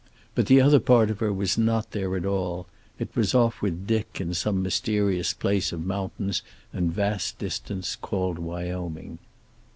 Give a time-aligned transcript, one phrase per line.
[0.33, 2.65] But the other part of her was not there at all.
[2.97, 6.41] It was off with Dick in some mysterious place of mountains
[6.73, 9.19] and vast distance called Wyoming.